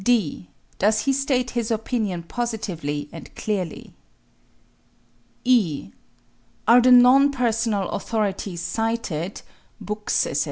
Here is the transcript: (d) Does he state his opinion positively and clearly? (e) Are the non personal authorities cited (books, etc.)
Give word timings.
(d) 0.03 0.49
Does 0.79 1.01
he 1.01 1.13
state 1.13 1.51
his 1.51 1.69
opinion 1.69 2.23
positively 2.23 3.07
and 3.11 3.29
clearly? 3.35 3.93
(e) 5.45 5.91
Are 6.67 6.81
the 6.81 6.91
non 6.91 7.31
personal 7.31 7.87
authorities 7.91 8.61
cited 8.61 9.43
(books, 9.79 10.25
etc.) 10.25 10.39